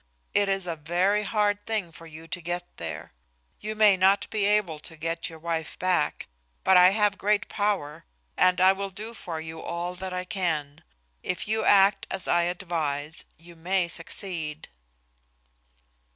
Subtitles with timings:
[0.33, 3.13] It is a very hard thing for you to get there.
[3.59, 6.25] You may not be able to get your wife back,
[6.63, 8.03] but I have great power
[8.35, 10.81] and I will do for you all that I can.
[11.21, 14.69] If you act as I advise, you may succeed."